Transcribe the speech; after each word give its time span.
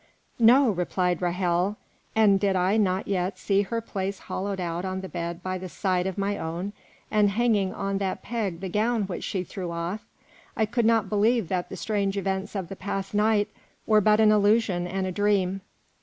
"No," 0.39 0.71
replied 0.71 1.19
Ra'hel; 1.21 1.75
"and 2.15 2.39
did 2.39 2.55
I 2.55 2.75
not 2.75 3.07
yet 3.07 3.37
see 3.37 3.61
her 3.61 3.81
place 3.81 4.17
hollowed 4.17 4.59
out 4.59 4.83
on 4.83 5.01
the 5.01 5.07
bed 5.07 5.43
by 5.43 5.59
the 5.59 5.69
side 5.69 6.07
of 6.07 6.17
my 6.17 6.39
own, 6.39 6.73
and 7.11 7.29
hanging 7.29 7.71
on 7.71 7.99
that 7.99 8.23
peg 8.23 8.61
the 8.61 8.67
gown 8.67 9.03
which 9.03 9.23
she 9.23 9.43
threw 9.43 9.69
off, 9.69 10.03
I 10.57 10.65
could 10.65 10.87
believe 11.07 11.49
that 11.49 11.69
the 11.69 11.77
strange 11.77 12.17
events 12.17 12.55
of 12.55 12.67
the 12.67 12.75
past 12.75 13.13
night 13.13 13.49
were 13.85 14.01
but 14.01 14.19
an 14.19 14.31
illusion 14.31 14.87
and 14.87 15.05
a 15.05 15.11
dream." 15.11 15.61